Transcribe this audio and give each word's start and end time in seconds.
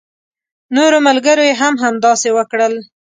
نورو 0.75 0.97
ملګرو 1.07 1.43
يې 1.49 1.53
هم 1.61 1.73
همداسې 1.83 2.29
وکړل. 2.37 2.73